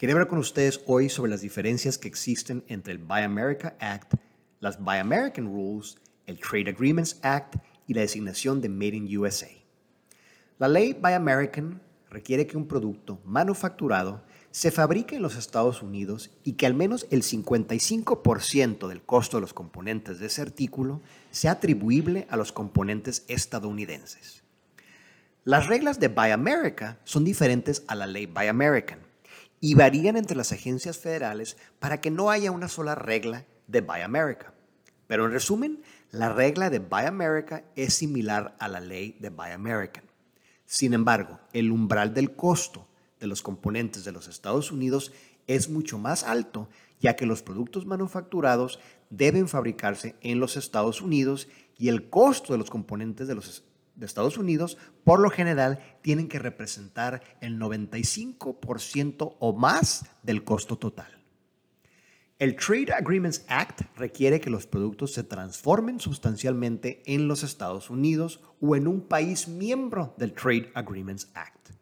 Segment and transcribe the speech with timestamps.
[0.00, 4.14] Quería hablar con ustedes hoy sobre las diferencias que existen entre el Buy America Act,
[4.58, 9.50] las Buy American Rules, el Trade Agreements Act y la designación de Made in USA.
[10.58, 16.30] La ley Buy American requiere que un producto manufacturado se fabrique en los Estados Unidos
[16.44, 21.50] y que al menos el 55% del costo de los componentes de ese artículo sea
[21.50, 24.44] atribuible a los componentes estadounidenses.
[25.44, 29.09] Las reglas de Buy America son diferentes a la ley Buy American
[29.60, 34.00] y varían entre las agencias federales para que no haya una sola regla de Buy
[34.00, 34.54] America.
[35.06, 39.50] Pero en resumen, la regla de Buy America es similar a la ley de Buy
[39.50, 40.04] American.
[40.64, 42.86] Sin embargo, el umbral del costo
[43.18, 45.12] de los componentes de los Estados Unidos
[45.46, 46.68] es mucho más alto,
[47.00, 48.78] ya que los productos manufacturados
[49.10, 53.48] deben fabricarse en los Estados Unidos y el costo de los componentes de los
[54.00, 60.76] de Estados Unidos, por lo general, tienen que representar el 95% o más del costo
[60.78, 61.20] total.
[62.38, 68.40] El Trade Agreements Act requiere que los productos se transformen sustancialmente en los Estados Unidos
[68.62, 71.72] o en un país miembro del Trade Agreements Act.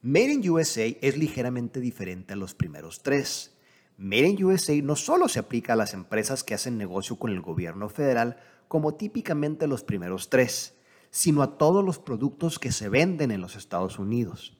[0.00, 3.58] Made in USA es ligeramente diferente a los primeros tres.
[3.98, 7.42] Made in USA no solo se aplica a las empresas que hacen negocio con el
[7.42, 10.75] gobierno federal, como típicamente los primeros tres,
[11.16, 14.52] sino a todos los productos que se venden en los Estados Unidos.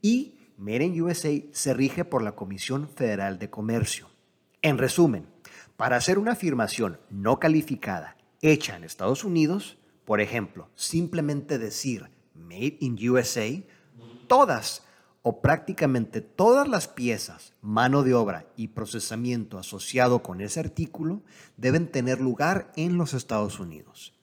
[0.00, 4.08] Y Made in USA se rige por la Comisión Federal de Comercio.
[4.62, 5.26] En resumen,
[5.76, 12.76] para hacer una afirmación no calificada hecha en Estados Unidos, por ejemplo, simplemente decir Made
[12.78, 13.48] in USA,
[14.28, 14.84] todas
[15.22, 21.22] o prácticamente todas las piezas, mano de obra y procesamiento asociado con ese artículo
[21.56, 24.17] deben tener lugar en los Estados Unidos.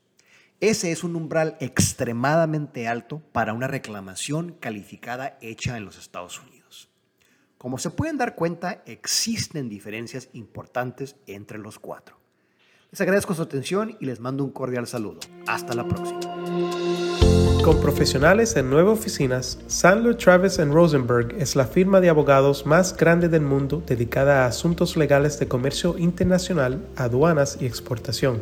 [0.61, 6.89] Ese es un umbral extremadamente alto para una reclamación calificada hecha en los Estados Unidos.
[7.57, 12.17] Como se pueden dar cuenta, existen diferencias importantes entre los cuatro.
[12.89, 15.19] Les agradezco su atención y les mando un cordial saludo.
[15.45, 16.21] Hasta la próxima.
[17.61, 23.27] Con profesionales en nueve oficinas, Sandler, Travis Rosenberg es la firma de abogados más grande
[23.27, 28.41] del mundo dedicada a asuntos legales de comercio internacional, aduanas y exportación.